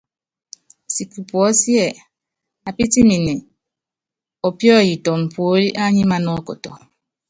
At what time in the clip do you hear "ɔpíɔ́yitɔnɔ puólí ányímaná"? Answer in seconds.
4.47-6.29